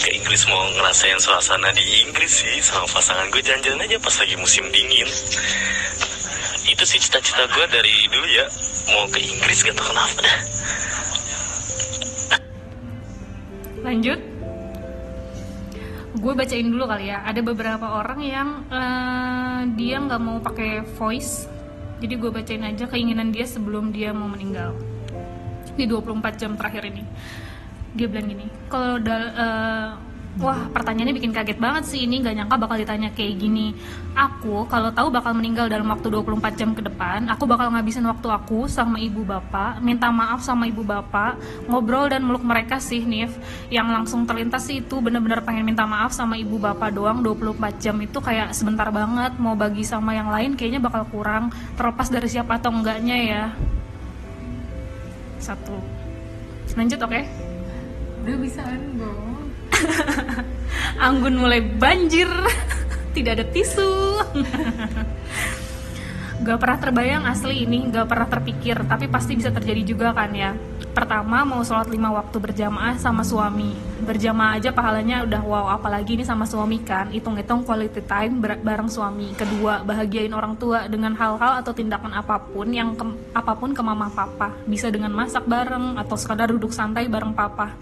Ke 0.00 0.08
Inggris 0.16 0.48
mau 0.48 0.64
ngerasain 0.72 1.20
suasana 1.20 1.68
di 1.76 1.84
Inggris 2.08 2.32
sih 2.40 2.56
sama 2.64 2.88
pasangan 2.88 3.28
gue 3.28 3.44
jalan-jalan 3.44 3.84
aja 3.84 4.00
pas 4.00 4.16
lagi 4.16 4.36
musim 4.40 4.64
dingin. 4.72 5.08
Itu 6.64 6.82
sih 6.88 7.00
cita-cita 7.02 7.44
gue 7.52 7.66
dari 7.68 8.08
dulu 8.08 8.26
ya, 8.32 8.46
mau 8.96 9.04
ke 9.12 9.20
Inggris 9.20 9.60
gak 9.68 9.76
tau 9.76 9.92
kenapa. 9.92 10.24
Lanjut. 13.84 14.35
Gue 16.26 16.34
bacain 16.34 16.66
dulu 16.66 16.90
kali 16.90 17.06
ya. 17.06 17.22
Ada 17.22 17.38
beberapa 17.38 18.02
orang 18.02 18.18
yang 18.18 18.66
eh, 18.66 19.60
dia 19.78 20.02
nggak 20.02 20.18
mau 20.18 20.42
pakai 20.42 20.82
voice. 20.98 21.46
Jadi 22.02 22.18
gue 22.18 22.34
bacain 22.34 22.66
aja 22.66 22.90
keinginan 22.90 23.30
dia 23.30 23.46
sebelum 23.46 23.94
dia 23.94 24.10
mau 24.10 24.26
meninggal. 24.26 24.74
Di 25.78 25.86
24 25.86 26.34
jam 26.34 26.58
terakhir 26.58 26.90
ini. 26.90 27.06
Dia 27.94 28.10
bilang 28.10 28.26
gini, 28.26 28.42
kalau 28.66 28.98
eh, 28.98 29.88
Wah, 30.36 30.68
pertanyaannya 30.68 31.16
bikin 31.16 31.32
kaget 31.32 31.56
banget 31.56 31.88
sih 31.88 32.04
ini 32.04 32.20
gak 32.20 32.36
nyangka 32.36 32.60
bakal 32.60 32.76
ditanya 32.76 33.08
kayak 33.08 33.40
gini. 33.40 33.72
Aku 34.12 34.68
kalau 34.68 34.92
tahu 34.92 35.08
bakal 35.08 35.32
meninggal 35.32 35.64
dalam 35.72 35.88
waktu 35.88 36.12
24 36.12 36.60
jam 36.60 36.76
ke 36.76 36.84
depan, 36.84 37.24
aku 37.32 37.48
bakal 37.48 37.72
ngabisin 37.72 38.04
waktu 38.04 38.28
aku 38.28 38.68
sama 38.68 39.00
ibu 39.00 39.24
bapak, 39.24 39.80
minta 39.80 40.12
maaf 40.12 40.44
sama 40.44 40.68
ibu 40.68 40.84
bapak, 40.84 41.40
ngobrol 41.72 42.12
dan 42.12 42.20
meluk 42.20 42.44
mereka 42.44 42.76
sih, 42.76 43.00
Nif. 43.08 43.32
Yang 43.72 43.88
langsung 43.88 44.28
terlintas 44.28 44.68
sih 44.68 44.84
itu 44.84 45.00
bener-bener 45.00 45.40
pengen 45.40 45.64
minta 45.64 45.88
maaf 45.88 46.12
sama 46.12 46.36
ibu 46.36 46.60
bapak 46.60 46.92
doang 46.92 47.24
24 47.24 47.80
jam 47.80 47.96
itu 48.04 48.20
kayak 48.20 48.52
sebentar 48.52 48.92
banget 48.92 49.32
mau 49.40 49.56
bagi 49.56 49.88
sama 49.88 50.12
yang 50.12 50.28
lain 50.28 50.52
kayaknya 50.52 50.84
bakal 50.84 51.08
kurang 51.08 51.48
terlepas 51.80 52.12
dari 52.12 52.28
siapa 52.28 52.60
atau 52.60 52.76
enggaknya 52.76 53.16
ya. 53.24 53.44
Satu. 55.40 55.80
Lanjut 56.76 57.00
oke? 57.00 57.20
Udah 58.20 58.36
bisa 58.36 58.60
dong. 59.00 59.35
Anggun 61.06 61.36
mulai 61.36 61.60
banjir. 61.60 62.28
Tidak 63.14 63.32
ada 63.32 63.46
tisu. 63.48 63.90
Gak 66.36 66.60
pernah 66.60 66.78
terbayang 66.78 67.24
asli 67.24 67.64
ini 67.64 67.88
Gak 67.88 68.06
pernah 68.06 68.28
terpikir. 68.28 68.76
Tapi 68.84 69.08
pasti 69.08 69.34
bisa 69.34 69.48
terjadi 69.48 69.82
juga 69.82 70.12
kan 70.12 70.30
ya. 70.36 70.52
Pertama 70.92 71.44
mau 71.44 71.60
sholat 71.60 71.92
lima 71.92 72.12
waktu 72.12 72.36
berjamaah 72.40 72.96
sama 73.00 73.24
suami. 73.24 73.72
Berjamaah 74.04 74.60
aja 74.60 74.72
pahalanya 74.72 75.24
udah 75.24 75.42
wow 75.44 75.66
Apalagi 75.72 76.16
ini 76.16 76.24
sama 76.24 76.44
suami 76.44 76.80
kan. 76.84 77.08
Hitung-hitung 77.08 77.64
quality 77.64 78.04
time 78.04 78.40
bareng 78.40 78.88
suami. 78.88 79.32
Kedua 79.32 79.80
bahagiain 79.80 80.32
orang 80.32 80.56
tua 80.60 80.84
Dengan 80.88 81.16
hal-hal 81.16 81.64
atau 81.64 81.72
tindakan 81.72 82.12
apa 82.12 82.36
pun 82.40 82.68
Yang 82.68 83.00
ke- 83.00 83.18
apa 83.32 83.52
pun 83.56 83.72
ke 83.72 83.80
mama 83.80 84.12
papa. 84.12 84.52
Bisa 84.68 84.92
dengan 84.92 85.12
masak 85.16 85.48
bareng 85.48 85.96
Atau 85.96 86.20
sekadar 86.20 86.52
duduk 86.52 86.72
santai 86.72 87.08
bareng 87.08 87.32
papa 87.32 87.76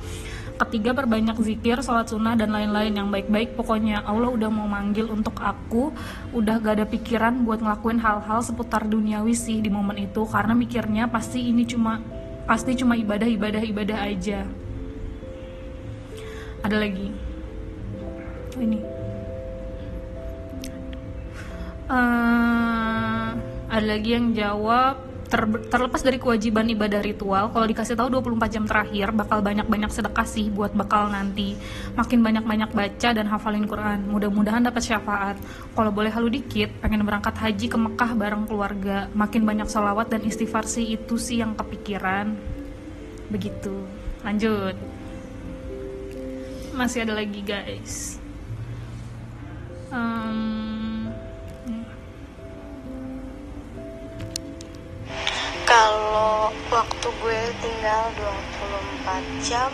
Ketiga 0.54 0.94
perbanyak 0.94 1.34
zikir, 1.42 1.82
sholat 1.82 2.06
sunnah 2.06 2.38
dan 2.38 2.54
lain-lain 2.54 2.94
yang 2.94 3.08
baik-baik. 3.10 3.58
Pokoknya 3.58 4.06
Allah 4.06 4.30
udah 4.30 4.46
mau 4.54 4.70
manggil 4.70 5.10
untuk 5.10 5.34
aku, 5.42 5.90
udah 6.30 6.62
gak 6.62 6.74
ada 6.78 6.86
pikiran 6.86 7.42
buat 7.42 7.58
ngelakuin 7.58 7.98
hal-hal 7.98 8.38
seputar 8.38 8.86
duniawi 8.86 9.34
sih 9.34 9.58
di 9.58 9.66
momen 9.66 10.06
itu. 10.06 10.22
Karena 10.30 10.54
mikirnya 10.54 11.10
pasti 11.10 11.50
ini 11.50 11.66
cuma 11.66 11.98
pasti 12.46 12.78
cuma 12.78 12.94
ibadah, 12.94 13.26
ibadah, 13.26 13.62
ibadah 13.66 13.98
aja. 14.06 14.46
Ada 16.62 16.76
lagi. 16.78 17.10
Ini. 18.54 18.78
Eh, 21.84 23.28
ada 23.68 23.86
lagi 23.90 24.10
yang 24.14 24.32
jawab 24.32 25.13
ter- 25.34 25.66
terlepas 25.66 25.98
dari 26.06 26.22
kewajiban 26.22 26.62
ibadah 26.70 27.02
ritual 27.02 27.50
kalau 27.50 27.66
dikasih 27.66 27.98
tahu 27.98 28.22
24 28.22 28.54
jam 28.54 28.64
terakhir 28.70 29.10
bakal 29.10 29.42
banyak-banyak 29.42 29.90
sedekah 29.90 30.22
sih 30.22 30.46
buat 30.46 30.70
bakal 30.78 31.10
nanti. 31.10 31.58
Makin 31.98 32.22
banyak-banyak 32.22 32.70
baca 32.70 33.08
dan 33.10 33.26
hafalin 33.26 33.66
Quran. 33.66 34.06
Mudah-mudahan 34.06 34.62
dapat 34.62 34.86
syafaat. 34.86 35.34
Kalau 35.74 35.90
boleh 35.90 36.14
halu 36.14 36.30
dikit 36.38 36.70
pengen 36.78 37.02
berangkat 37.02 37.34
haji 37.34 37.66
ke 37.66 37.74
Mekah 37.74 38.10
bareng 38.14 38.46
keluarga. 38.46 39.10
Makin 39.10 39.42
banyak 39.42 39.66
sholawat 39.66 40.06
dan 40.14 40.22
istighfar 40.22 40.70
sih 40.70 40.94
itu 40.94 41.18
sih 41.18 41.42
yang 41.42 41.58
kepikiran. 41.58 42.30
Begitu. 43.26 43.74
Lanjut. 44.22 44.78
Masih 46.78 47.02
ada 47.02 47.18
lagi 47.18 47.42
guys. 47.42 48.22
Em, 49.90 50.53
Kalau 55.64 56.52
waktu 56.68 57.08
gue 57.08 57.40
tinggal 57.64 58.12
24 58.20 59.48
jam 59.48 59.72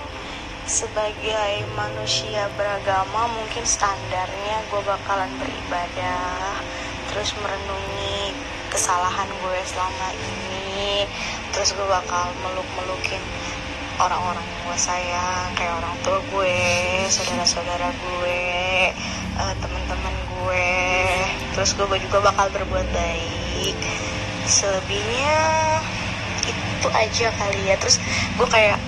sebagai 0.63 1.67
manusia 1.75 2.47
beragama 2.55 3.27
mungkin 3.35 3.67
standarnya 3.67 4.63
gue 4.71 4.83
bakalan 4.87 5.27
beribadah 5.43 6.63
terus 7.11 7.35
merenungi 7.43 8.31
kesalahan 8.71 9.27
gue 9.27 9.59
selama 9.67 10.15
ini 10.15 11.11
terus 11.51 11.75
gue 11.75 11.87
bakal 11.91 12.31
meluk-melukin 12.47 13.19
orang-orang 13.99 14.47
yang 14.47 14.63
gue 14.71 14.79
sayang 14.79 15.49
kayak 15.59 15.75
orang 15.75 15.97
tua 16.07 16.23
gue 16.23 16.59
saudara-saudara 17.11 17.91
gue 17.91 18.43
eh, 19.43 19.55
teman-teman 19.59 20.15
gue. 20.39 20.71
Terus 21.59 21.75
gue 21.75 21.99
juga 21.99 22.31
bakal 22.31 22.47
berbuat 22.55 22.87
baik 22.95 24.10
selebihnya 24.47 25.41
itu 26.47 26.89
aja 26.93 27.27
kali 27.37 27.61
ya. 27.69 27.77
Terus 27.77 28.01
gue 28.37 28.49
kayak 28.49 28.79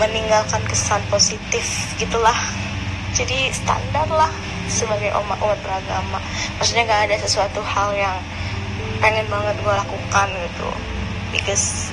meninggalkan 0.00 0.62
kesan 0.66 1.02
positif 1.12 1.64
gitulah. 2.00 2.36
Jadi 3.14 3.52
standar 3.54 4.08
lah 4.10 4.32
sebagai 4.66 5.14
umat 5.22 5.38
umat 5.38 5.58
beragama. 5.62 6.18
Maksudnya 6.58 6.88
nggak 6.88 7.02
ada 7.10 7.16
sesuatu 7.20 7.60
hal 7.62 7.94
yang 7.94 8.16
pengen 8.98 9.26
banget 9.28 9.54
gue 9.60 9.74
lakukan 9.74 10.28
gitu. 10.32 10.70
Because 11.30 11.92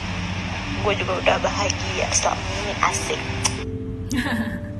gue 0.82 0.94
juga 0.98 1.14
udah 1.22 1.38
bahagia 1.44 2.08
selama 2.10 2.42
ini 2.42 2.74
asik. 2.82 3.22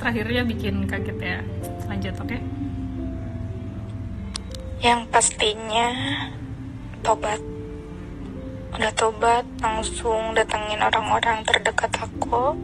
Terakhirnya 0.00 0.42
bikin 0.48 0.88
kaget 0.88 1.18
ya. 1.20 1.38
Lanjut 1.88 2.14
oke? 2.20 2.38
Yang 4.80 5.00
pastinya 5.12 5.88
tobat 7.00 7.40
udah 8.70 8.92
tobat 8.94 9.44
langsung 9.58 10.36
datengin 10.36 10.78
orang-orang 10.78 11.42
terdekat 11.42 11.90
aku 11.98 12.54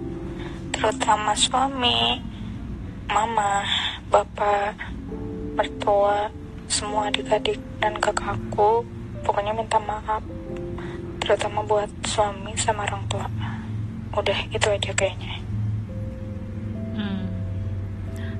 terutama 0.71 1.35
suami 1.35 2.23
mama 3.11 3.65
bapak 4.13 4.77
mertua 5.57 6.31
semua 6.69 7.09
adik-adik 7.11 7.59
dan 7.83 7.97
kakakku 7.99 8.87
pokoknya 9.27 9.57
minta 9.57 9.81
maaf 9.83 10.23
terutama 11.19 11.65
buat 11.67 11.91
suami 12.07 12.55
sama 12.55 12.87
orang 12.87 13.03
tua 13.11 13.27
udah 14.15 14.39
itu 14.55 14.69
aja 14.71 14.93
kayaknya 14.95 15.47
Hmm. 16.97 17.29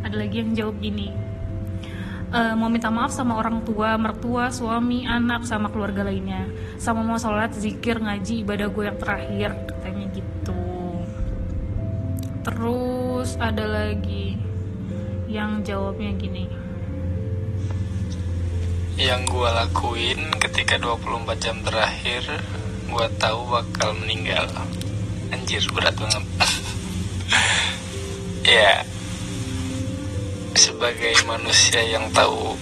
Ada 0.01 0.17
lagi 0.17 0.41
yang 0.41 0.57
jawab 0.57 0.81
gini. 0.81 1.13
"Eh, 2.33 2.55
mau 2.59 2.67
minta 2.67 2.91
maaf 2.91 3.15
sama 3.15 3.39
orang 3.39 3.63
tua, 3.63 3.95
mertua, 3.95 4.51
suami, 4.51 5.07
anak, 5.07 5.47
sama 5.47 5.71
keluarga 5.71 6.03
lainnya. 6.03 6.51
Sama 6.79 7.07
mau 7.07 7.19
sholat, 7.19 7.55
zikir, 7.55 8.03
ngaji, 8.03 8.43
ibadah 8.43 8.67
gue 8.71 8.85
yang 8.87 8.99
terakhir, 8.99 9.51
katanya 9.71 10.07
gitu. 10.11 10.63
Terus 12.43 13.39
ada 13.39 13.65
lagi 13.67 14.39
yang 15.31 15.63
jawabnya 15.63 16.15
gini. 16.19 16.47
yang 18.97 19.29
gue 19.29 19.45
lakuin 19.45 20.33
ketika 20.41 20.81
24 20.81 21.37
jam 21.37 21.61
terakhir 21.61 22.25
gue 22.89 23.07
tahu 23.21 23.45
bakal 23.53 23.93
meninggal 23.93 24.49
anjir 25.29 25.61
berat 25.77 25.93
banget 26.01 26.25
ya 28.57 28.81
sebagai 30.57 31.15
manusia 31.29 31.85
yang 31.85 32.09
tahu 32.11 32.57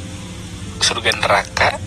surga 0.82 1.14
neraka 1.18 1.78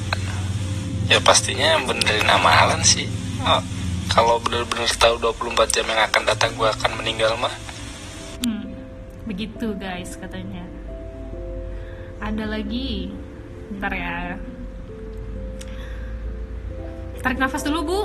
ya 1.12 1.20
pastinya 1.22 1.80
benerin 1.84 2.28
amalan 2.28 2.82
sih 2.82 3.08
oh, 3.44 3.62
kalau 4.10 4.40
bener-bener 4.40 4.88
tahu 4.96 5.20
24 5.20 5.76
jam 5.76 5.86
yang 5.88 6.02
akan 6.08 6.24
datang 6.24 6.52
gue 6.56 6.68
akan 6.68 6.92
meninggal 7.04 7.36
mah 7.38 7.54
Hmm, 8.38 8.70
begitu 9.26 9.74
guys 9.74 10.14
katanya. 10.14 10.62
Ada 12.22 12.46
lagi, 12.50 13.10
bentar 13.74 13.94
ya. 13.94 14.38
Tarik 17.22 17.42
nafas 17.42 17.66
dulu 17.66 17.80
bu. 17.82 18.00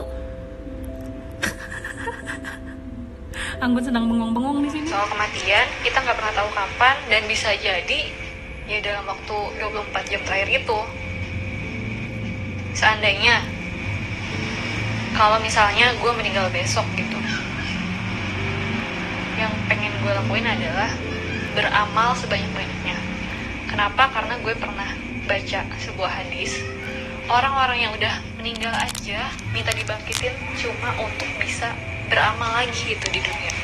Anggun 3.63 3.79
sedang 3.79 4.11
bengong-bengong 4.11 4.59
di 4.67 4.71
sini. 4.75 4.91
soal 4.91 5.07
kematian 5.07 5.71
kita 5.87 6.03
nggak 6.03 6.19
pernah 6.19 6.35
tahu 6.35 6.51
kapan 6.51 6.99
dan 7.07 7.23
bisa 7.31 7.55
jadi 7.63 8.11
ya 8.67 8.83
dalam 8.83 9.07
waktu 9.07 9.37
24 9.63 10.11
jam 10.11 10.23
terakhir 10.27 10.51
itu 10.51 10.79
seandainya 12.75 13.39
kalau 15.15 15.39
misalnya 15.39 15.95
gue 15.95 16.13
meninggal 16.19 16.51
besok 16.51 16.83
gitu 16.99 17.15
yang 19.39 19.55
pengen 19.71 19.95
gue 19.95 20.11
lakuin 20.11 20.43
adalah 20.43 20.91
beramal 21.55 22.19
sebanyak-banyaknya 22.19 22.99
kenapa 23.71 24.11
karena 24.11 24.43
gue 24.43 24.55
pernah 24.59 24.91
baca 25.31 25.61
sebuah 25.79 26.11
hadis 26.11 26.59
orang-orang 27.31 27.79
yang 27.87 27.95
udah 27.95 28.15
meninggal 28.43 28.75
aja 28.75 29.31
minta 29.55 29.71
dibangkitin 29.71 30.35
cuma 30.59 30.91
untuk 30.99 31.31
bisa 31.39 31.71
beramal 32.11 32.51
lagi 32.51 32.75
gitu 32.91 33.07
di 33.15 33.23
dunia. 33.23 33.55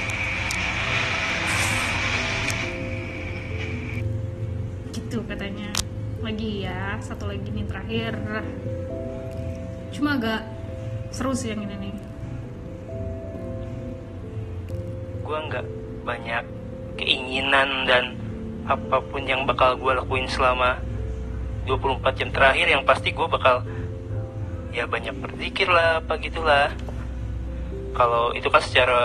Gitu 4.95 5.19
katanya. 5.27 5.75
Lagi 6.23 6.63
ya 6.63 6.95
satu 7.03 7.27
lagi 7.27 7.51
nih 7.51 7.67
terakhir. 7.67 8.15
Cuma 9.91 10.15
agak 10.15 10.47
seru 11.11 11.35
sih 11.35 11.51
yang 11.51 11.67
ini 11.67 11.75
nih. 11.75 11.95
Gue 15.27 15.39
nggak 15.43 15.67
banyak 16.07 16.45
keinginan 16.95 17.83
dan 17.83 18.15
apa 18.63 19.03
pun 19.03 19.27
yang 19.27 19.43
bakal 19.43 19.75
gue 19.75 19.91
lakuin 19.91 20.31
selama 20.31 20.79
24 21.67 22.15
jam 22.15 22.31
terakhir 22.31 22.71
yang 22.71 22.87
pasti 22.87 23.11
gue 23.11 23.27
bakal 23.27 23.67
ya 24.79 24.87
banyak 24.87 25.15
berzikir 25.19 25.67
lah 25.67 25.99
apa 25.99 26.15
gitulah. 26.23 26.71
Kalau 27.99 28.31
itu 28.31 28.47
kan 28.47 28.63
secara 28.63 29.03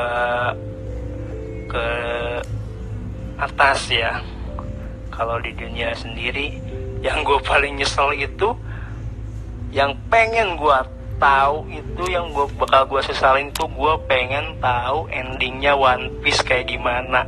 ke 1.65 1.86
atas 3.42 3.89
ya. 3.89 4.22
Kalau 5.10 5.42
di 5.42 5.50
dunia 5.58 5.94
sendiri 5.98 6.62
yang 7.01 7.25
gue 7.25 7.42
paling 7.42 7.82
nyesel 7.82 8.13
itu 8.13 8.53
yang 9.74 9.98
pengen 10.13 10.53
gue 10.62 10.77
tahu 11.18 11.65
itu 11.74 12.03
yang 12.10 12.30
gue 12.30 12.46
bakal 12.62 12.86
gue 12.86 13.01
sesalin 13.01 13.50
tuh 13.58 13.65
gue 13.74 13.94
pengen 14.06 14.53
tahu 14.62 15.10
endingnya 15.10 15.74
One 15.74 16.13
Piece 16.22 16.46
kayak 16.46 16.70
gimana. 16.70 17.25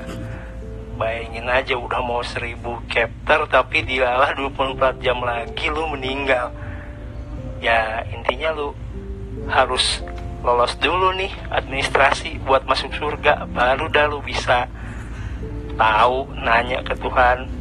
Bayangin 0.96 1.50
aja 1.50 1.74
udah 1.76 2.00
mau 2.06 2.22
1000 2.22 2.62
chapter 2.94 3.40
tapi 3.50 3.82
dilalah 3.82 4.38
24 4.38 5.02
jam 5.02 5.18
lagi 5.26 5.66
lu 5.68 5.90
meninggal 5.92 6.54
ya 7.64 8.04
intinya 8.12 8.52
lu 8.56 8.68
harus 9.48 10.04
lolos 10.46 10.78
dulu 10.78 11.10
nih 11.18 11.34
administrasi 11.50 12.38
buat 12.46 12.70
masuk 12.70 12.94
surga 12.94 13.50
baru 13.50 13.90
dah 13.90 14.06
lu 14.06 14.22
bisa 14.22 14.70
tahu 15.76 16.30
nanya 16.40 16.80
ke 16.86 16.94
Tuhan. 16.96 17.52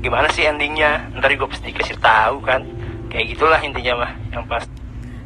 Gimana 0.00 0.32
sih 0.32 0.48
endingnya? 0.48 1.12
Ntar 1.12 1.36
gue 1.36 1.48
pasti 1.50 1.76
kasih 1.76 1.98
tahu 2.00 2.40
kan. 2.40 2.64
Kayak 3.12 3.36
gitulah 3.36 3.60
intinya 3.60 4.06
mah 4.06 4.12
yang 4.32 4.46
pasti 4.48 4.72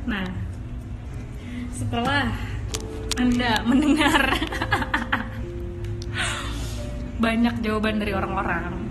Nah, 0.04 0.28
setelah 1.72 2.28
Anda 3.16 3.64
mendengar 3.64 4.20
banyak 7.24 7.54
jawaban 7.64 8.04
dari 8.04 8.12
orang-orang, 8.12 8.84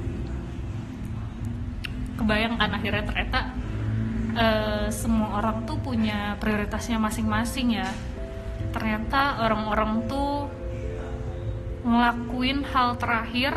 kebayangkan 2.17 2.69
akhirnya 2.73 3.03
ternyata 3.05 3.39
eh, 4.33 4.87
semua 4.89 5.39
orang 5.41 5.65
tuh 5.65 5.77
punya 5.79 6.35
prioritasnya 6.37 6.97
masing-masing 6.97 7.77
ya. 7.79 7.89
Ternyata 8.73 9.45
orang-orang 9.45 10.09
tuh 10.09 10.49
ngelakuin 11.83 12.63
hal 12.63 12.95
terakhir 12.95 13.53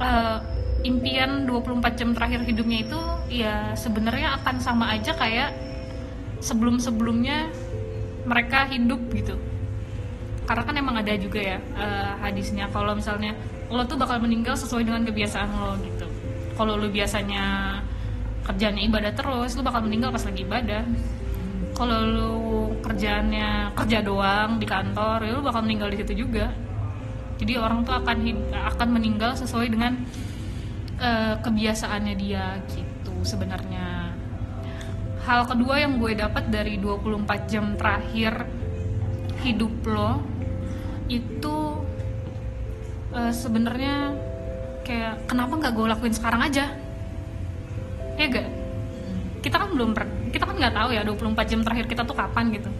eh, 0.00 0.38
impian 0.84 1.48
24 1.48 1.98
jam 1.98 2.10
terakhir 2.12 2.44
hidupnya 2.44 2.78
itu 2.84 3.00
ya 3.32 3.72
sebenarnya 3.72 4.36
akan 4.40 4.60
sama 4.60 4.92
aja 4.92 5.16
kayak 5.16 5.56
sebelum-sebelumnya 6.44 7.48
mereka 8.28 8.68
hidup 8.68 9.00
gitu. 9.16 9.36
Karena 10.44 10.60
kan 10.60 10.76
emang 10.76 10.96
ada 11.00 11.12
juga 11.16 11.40
ya 11.40 11.58
eh, 11.60 12.12
hadisnya. 12.20 12.68
Kalau 12.68 12.92
misalnya 12.92 13.32
lo 13.72 13.84
tuh 13.88 13.96
bakal 13.96 14.20
meninggal 14.20 14.56
sesuai 14.56 14.84
dengan 14.84 15.08
kebiasaan 15.08 15.48
lo 15.56 15.72
gitu. 15.80 16.06
Kalau 16.54 16.76
lo 16.76 16.86
biasanya 16.92 17.73
kerjanya 18.44 18.84
ibadah 18.84 19.12
terus 19.16 19.56
lo 19.56 19.64
bakal 19.64 19.88
meninggal 19.88 20.12
pas 20.12 20.24
lagi 20.28 20.44
ibadah. 20.44 20.84
Kalau 21.74 22.00
lo 22.06 22.34
kerjaannya 22.84 23.74
kerja 23.74 23.98
doang 24.04 24.60
di 24.60 24.66
kantor 24.68 25.24
ya 25.24 25.30
lo 25.34 25.42
bakal 25.42 25.64
meninggal 25.64 25.88
di 25.90 25.98
situ 26.04 26.28
juga. 26.28 26.52
Jadi 27.40 27.58
orang 27.58 27.82
tuh 27.82 27.98
akan 27.98 28.16
akan 28.52 28.88
meninggal 28.94 29.34
sesuai 29.34 29.72
dengan 29.72 29.96
eh, 31.00 31.34
kebiasaannya 31.40 32.14
dia 32.14 32.60
gitu 32.70 33.16
sebenarnya. 33.24 34.14
Hal 35.24 35.48
kedua 35.48 35.80
yang 35.80 35.96
gue 35.96 36.12
dapat 36.12 36.52
dari 36.52 36.76
24 36.76 37.50
jam 37.50 37.74
terakhir 37.80 38.44
hidup 39.40 39.72
lo 39.88 40.20
itu 41.08 41.56
eh, 43.16 43.32
sebenarnya 43.32 44.14
kayak 44.84 45.26
kenapa 45.26 45.56
nggak 45.56 45.72
gue 45.72 45.86
lakuin 45.96 46.14
sekarang 46.14 46.44
aja 46.44 46.83
ya 48.14 48.26
gak 48.30 48.46
kita 49.44 49.56
kan 49.60 49.68
belum 49.76 49.90
per- 49.92 50.32
kita 50.32 50.44
kan 50.48 50.56
nggak 50.56 50.72
tahu 50.72 50.88
ya 50.96 51.02
24 51.04 51.44
jam 51.44 51.60
terakhir 51.60 51.84
kita 51.84 52.02
tuh 52.08 52.16
kapan 52.16 52.48
gitu. 52.48 52.70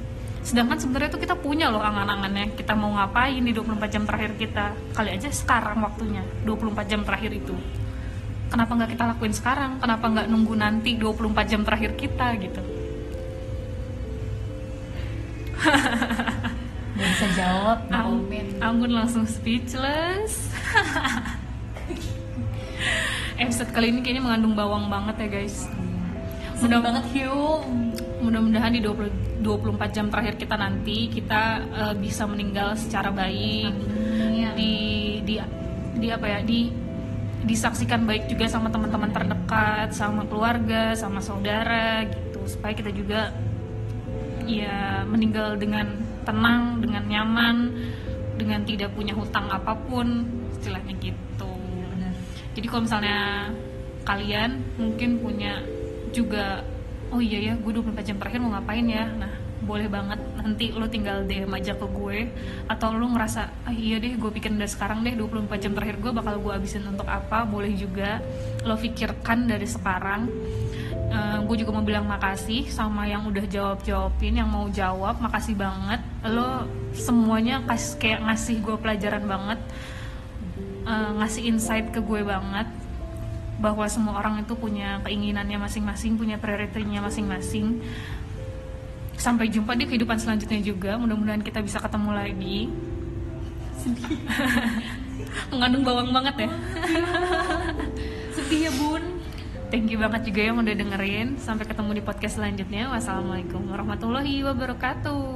Sedangkan 0.41 0.81
sebenarnya 0.81 1.13
tuh 1.13 1.21
kita 1.21 1.37
punya 1.37 1.69
loh 1.69 1.85
angan-angannya. 1.85 2.57
Kita 2.57 2.73
mau 2.73 2.97
ngapain 2.97 3.45
di 3.45 3.53
24 3.53 3.93
jam 3.93 4.03
terakhir 4.09 4.33
kita? 4.41 4.73
Kali 4.97 5.13
aja 5.13 5.29
sekarang 5.29 5.85
waktunya 5.85 6.25
24 6.49 6.89
jam 6.89 7.01
terakhir 7.05 7.37
itu. 7.37 7.53
Kenapa 8.49 8.73
nggak 8.77 8.91
kita 8.97 9.05
lakuin 9.13 9.35
sekarang? 9.37 9.77
Kenapa 9.77 10.05
nggak 10.09 10.27
nunggu 10.33 10.55
nanti 10.57 10.97
24 10.97 11.53
jam 11.53 11.61
terakhir 11.69 11.93
kita 12.01 12.27
gitu? 12.41 12.63
Gak 16.95 17.09
bisa 17.11 17.27
jawab, 17.35 17.79
comment. 17.91 18.49
Anggun 18.63 18.93
langsung 18.95 19.27
speechless 19.27 20.55
episode 23.39 23.71
kali 23.75 23.91
ini 23.91 24.01
kayaknya 24.01 24.23
mengandung 24.23 24.55
bawang 24.55 24.87
banget 24.89 25.27
ya 25.27 25.29
guys 25.41 25.67
Sedih 26.55 26.79
banget 26.81 27.05
Hyung. 27.11 27.91
mudah-mudahan 28.23 28.73
di 28.73 28.81
20, 28.81 29.45
24 29.45 29.91
jam 29.93 30.07
terakhir 30.09 30.41
kita 30.41 30.57
nanti 30.57 31.13
kita 31.13 31.43
eh, 31.61 31.95
bisa 31.99 32.25
meninggal 32.25 32.73
secara 32.79 33.13
baik 33.13 33.75
Iya. 34.15 34.51
di 34.57 34.73
di 35.27 35.35
di 35.99 36.09
apa 36.09 36.27
ya 36.27 36.41
di 36.41 36.71
disaksikan 37.45 38.09
baik 38.09 38.33
juga 38.33 38.49
sama 38.49 38.73
teman-teman 38.73 39.13
terdekat 39.13 39.93
sama 39.93 40.25
keluarga 40.25 40.97
sama 40.97 41.21
saudara 41.21 42.09
gitu 42.09 42.41
supaya 42.49 42.73
kita 42.73 42.89
juga 42.89 43.35
ya 44.49 45.05
meninggal 45.05 45.61
dengan 45.61 45.93
tenang 46.25 46.81
dengan 46.81 47.05
nyaman 47.05 47.57
dengan 48.41 48.65
tidak 48.65 48.97
punya 48.97 49.13
hutang 49.13 49.53
apa 49.53 49.77
pun 49.85 50.25
istilahnya 50.57 50.97
gitu. 50.99 51.34
Jadi 52.55 52.67
kalau 52.71 52.83
misalnya 52.87 53.51
kalian 54.07 54.63
mungkin 54.79 55.19
punya 55.19 55.61
juga 56.15 56.63
oh 57.11 57.19
iya 57.19 57.53
ya 57.53 57.55
gue 57.59 57.71
24 57.71 58.07
jam 58.07 58.17
terakhir 58.19 58.39
mau 58.41 58.55
ngapain 58.55 58.87
ya? 58.87 59.07
Nah 59.11 59.33
boleh 59.65 59.89
banget 59.89 60.21
nanti 60.37 60.77
lo 60.77 60.85
tinggal 60.93 61.25
DM 61.25 61.49
aja 61.49 61.73
ke 61.73 61.87
gue 61.89 62.29
atau 62.69 62.93
lo 62.93 63.09
ngerasa 63.17 63.65
ah 63.65 63.73
iya 63.73 63.97
deh 63.97 64.13
gue 64.13 64.29
pikirin 64.29 64.61
dari 64.61 64.69
sekarang 64.69 65.01
deh 65.01 65.17
24 65.17 65.57
jam 65.57 65.73
terakhir 65.73 65.97
gue 66.05 66.13
bakal 66.13 66.37
gue 66.37 66.53
habisin 66.53 66.85
untuk 66.85 67.09
apa 67.09 67.49
boleh 67.49 67.73
juga 67.73 68.21
lo 68.63 68.77
pikirkan 68.77 69.49
dari 69.49 69.67
sekarang. 69.67 70.29
Eh, 71.15 71.39
gue 71.47 71.57
juga 71.63 71.71
mau 71.79 71.85
bilang 71.87 72.11
makasih 72.11 72.67
sama 72.69 73.07
yang 73.07 73.25
udah 73.29 73.45
jawab 73.47 73.79
jawabin 73.87 74.41
yang 74.41 74.51
mau 74.51 74.67
jawab 74.69 75.17
makasih 75.23 75.55
banget. 75.55 76.01
Lo 76.27 76.67
semuanya 76.93 77.63
kas 77.65 77.95
kayak 77.97 78.27
ngasih 78.27 78.61
gue 78.61 78.77
pelajaran 78.79 79.25
banget 79.25 79.59
eh, 80.85 81.11
ngasih 81.19 81.43
insight 81.49 81.91
ke 81.91 82.01
gue 82.01 82.21
banget 82.23 82.69
bahwa 83.59 83.87
semua 83.87 84.19
orang 84.19 84.43
itu 84.43 84.55
punya 84.59 84.99
keinginannya 85.07 85.59
masing-masing 85.63 86.19
punya 86.19 86.37
prioritasnya 86.37 87.01
masing-masing. 87.01 87.81
Sampai 89.15 89.47
jumpa 89.47 89.79
di 89.79 89.87
kehidupan 89.87 90.19
selanjutnya 90.19 90.61
juga. 90.61 90.99
Mudah-mudahan 90.99 91.41
kita 91.41 91.63
bisa 91.63 91.79
ketemu 91.79 92.11
lagi. 92.13 92.59
Mengandung 95.55 95.87
bawang 95.87 96.11
banget 96.11 96.45
ya. 96.45 96.51
Sedih 98.37 98.69
ya 98.69 98.73
bun. 98.75 99.03
thank 99.71 99.91
you 99.91 99.99
banget 99.99 100.31
juga 100.31 100.41
yang 100.51 100.59
udah 100.59 100.75
dengerin. 100.75 101.39
Sampai 101.39 101.65
ketemu 101.67 101.99
di 101.99 102.03
podcast 102.03 102.37
selanjutnya. 102.43 102.91
Wassalamualaikum 102.91 103.63
warahmatullahi 103.71 104.43
wabarakatuh 104.43 105.34